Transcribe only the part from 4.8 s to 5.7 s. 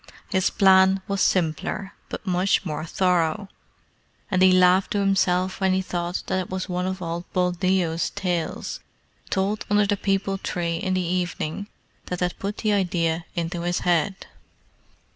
to himself